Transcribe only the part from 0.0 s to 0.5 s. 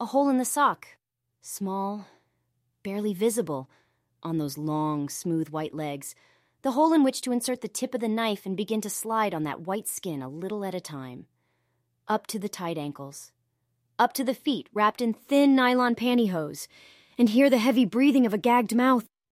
a hole in the